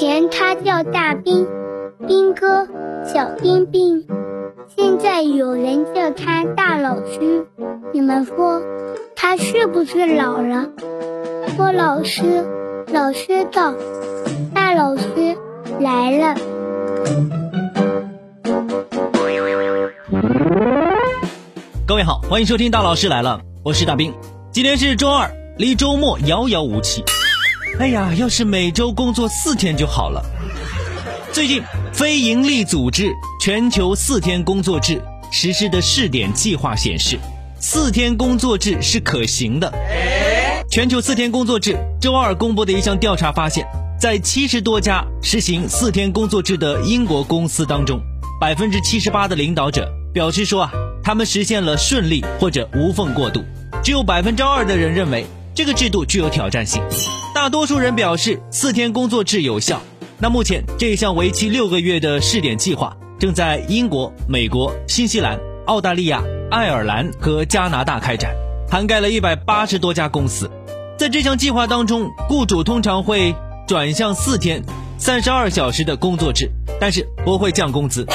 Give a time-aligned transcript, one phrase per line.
[0.00, 1.46] 前他叫大兵，
[2.08, 2.66] 兵哥，
[3.04, 4.06] 小兵兵。
[4.74, 7.46] 现在有人叫他大老师，
[7.92, 8.62] 你们说
[9.14, 10.70] 他是不是老了？
[11.54, 12.22] 说老师，
[12.90, 13.74] 老师到，
[14.54, 15.36] 大老师
[15.80, 16.34] 来了。
[21.86, 24.14] 各位好，欢迎收听大老师来了，我是大兵。
[24.50, 27.04] 今天是周二，离周末遥遥无期。
[27.78, 30.22] 哎呀，要是每周工作四天就好了。
[31.32, 31.62] 最近，
[31.92, 33.10] 非营利组织
[33.40, 35.00] 全球四天工作制
[35.32, 37.18] 实施的试点计划显示，
[37.58, 39.72] 四天工作制是可行的。
[40.70, 43.66] 全球四天工作制周二公布的一项调查发现，
[43.98, 48.00] 在七十多家实行四天工作制的英国公司当中，
[48.40, 53.42] 百分之七十八的领导者表示说啊，他们实现了顺利或者无缝过渡，
[53.82, 56.82] 只有百分之二的人认为这个制度具有挑战性。
[57.34, 59.80] 大多数人表示四天工作制有效。
[60.18, 68.34] 那目前这项为期六个月的试点计划正在英国、美国、新西兰、澳大利亚、爱尔兰和加拿大开展，
[68.70, 70.50] 涵盖了一百八十多家公司。
[70.98, 73.34] 在这项计划当中，雇主通常会
[73.66, 74.62] 转向四天、
[74.98, 78.06] 三十二小时的工作制，但是不会降工资。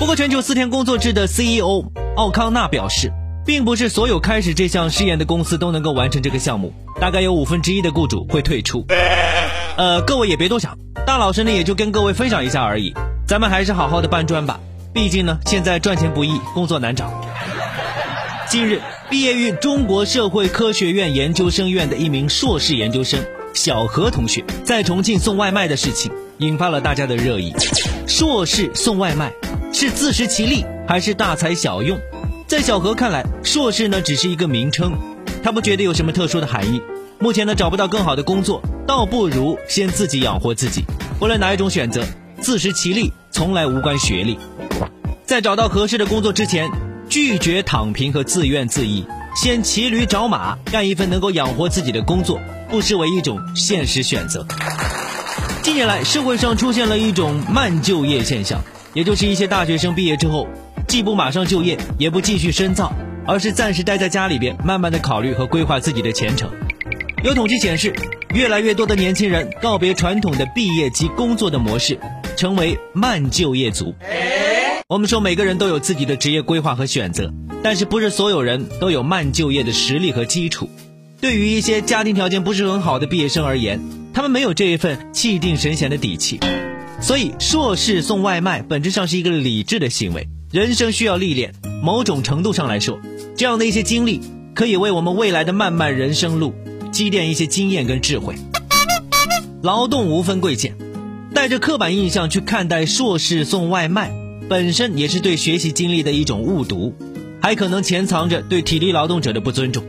[0.00, 1.84] 不过，全球四天工作制的 CEO
[2.16, 3.12] 奥康纳表示，
[3.48, 8.84] 并不是所有开始这项试验的公司都能够完成这个项目，大概有五分之一的雇主会退出。
[9.78, 12.92] 呃，各位也别多想，大老师呢也就跟各位分享一下而已。
[13.26, 14.60] 咱们还是好好的搬砖吧，
[14.92, 17.10] 毕竟呢现在赚钱不易，工作难找。
[18.50, 23.18] 近日，毕业于中国社会科学院研究生院的一名硕士研究生
[23.54, 27.54] 小何同学，在重庆送外卖的事情引发了大家的热议。
[28.06, 29.32] 硕士送外卖
[29.72, 31.98] 是自食其力还是大材小用？
[32.48, 34.94] 在小何看来，硕士呢只是一个名称，
[35.42, 36.80] 他不觉得有什么特殊的含义。
[37.18, 40.82] 目前呢找不到更好的工作，倒不如先自己养活自己。
[41.20, 42.02] 无论哪一种选择，
[42.40, 44.38] 自食其力从来无关学历。
[45.26, 46.70] 在找到合适的工作之前。
[47.10, 49.02] 拒绝躺平和自怨自艾，
[49.34, 52.38] 先骑驴找马，干一份能够养活自己的工作，
[52.68, 54.46] 不失为一种现实选择。
[55.62, 58.60] 近年来，社会上出现了一种慢就业现象，
[58.92, 60.46] 也就是一些大学生毕业之后，
[60.88, 62.90] 既不马上就业，也不继续深造，
[63.26, 66.50] 而是暂时待在家里边，慢慢的考虑和规划自己的前程。
[67.22, 67.92] 有统计显示，
[68.34, 71.98] 越来越多的年轻人告别传统的毕业即工作的模式，
[72.38, 73.94] 成为慢就业族。
[74.88, 77.30] 我们说每个人都有自己的职业规划和选择，
[77.62, 80.70] 但是不是所有人都有慢就业的实力和基础。
[81.20, 83.78] 对于一些家庭条件不是很好的毕业生而言，
[84.14, 86.40] 他们没有这一份气定神闲的底气。
[87.02, 90.26] 所以，硕士送外卖本质上是一个理智的行为。
[90.50, 92.98] 人生需要历练，某种程度上来说，
[93.36, 94.22] 这样的一些经历
[94.54, 96.54] 可以为我们未来的漫漫人生路
[96.90, 98.34] 积淀一些经验跟智慧。
[99.62, 100.74] 劳动无分贵贱，
[101.34, 104.10] 带着刻板印象去看待硕士送外卖。
[104.48, 106.94] 本身也是对学习经历的一种误读，
[107.42, 109.84] 还可能潜藏着对体力劳动者的不尊重。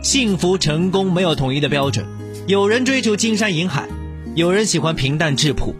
[0.00, 2.06] 幸福成功没有统一的标准，
[2.46, 3.88] 有人追求金山银海，
[4.36, 5.74] 有人喜欢平淡质朴。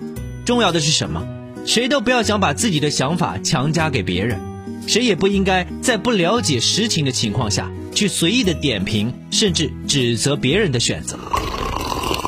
[0.45, 1.25] 重要的是什么？
[1.69, 4.41] 谁都不要想把自己的想法强加给别人，
[4.87, 11.19] 谁也不应该在不了解实情的情况下去随意的点评，甚至指责别人的选择。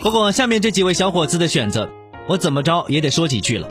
[0.02, 1.88] 不过下面这几位小伙子的选择，
[2.28, 3.66] 我怎么着也得说几句了。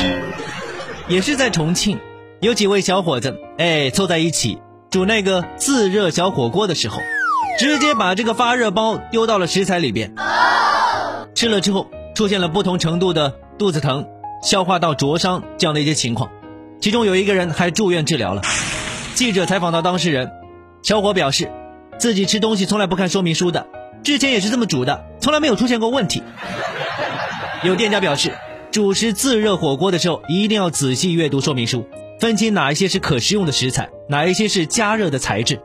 [1.08, 2.00] 也是在重庆。
[2.42, 4.58] 有几位小伙子，哎，凑在一起
[4.90, 6.98] 煮那个自热小火锅的时候，
[7.60, 10.16] 直接把这个发热包丢到了食材里边，
[11.36, 14.08] 吃了之后出现了不同程度的肚子疼、
[14.42, 16.32] 消化道灼伤这样的一些情况，
[16.80, 18.42] 其中有一个人还住院治疗了。
[19.16, 20.32] 记者采访到当事人，
[20.82, 21.52] 小伙表示，
[21.98, 23.68] 自己吃东西从来不看说明书的，
[24.04, 26.24] 之前也是这么煮的，从来没有出现过问题。
[27.64, 28.34] 有店家表示，
[28.72, 31.86] 主食自热火锅的时候一定要仔细阅读说明书。
[32.20, 35.60] 分清哪一些是可食用的食材，哪一些是加热的材质。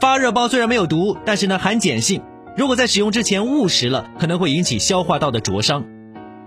[0.00, 2.22] 发热包虽然没有毒，但是呢含碱性，
[2.56, 5.84] 如果在使用之前误食了，可能会引起消化道的灼伤。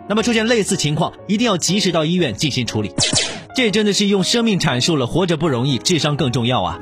[0.08, 2.94] 那么出现类似情况，一定要及时到医院进行处理。
[3.56, 6.80] 这真的是用生命阐述了活着不容易，智商更重要啊！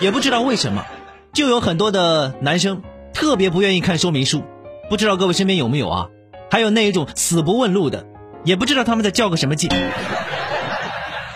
[0.00, 0.84] 也不知道为什么，
[1.32, 2.82] 就有很多的男生
[3.14, 4.42] 特别不愿意看说明书。
[4.88, 6.08] 不知道各位身边有没有啊？
[6.50, 8.06] 还有那一种死不问路的，
[8.44, 9.70] 也不知道他们在较个什么劲。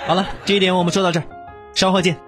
[0.07, 1.25] 好了，这一点我们说到这儿，
[1.75, 2.19] 稍后见。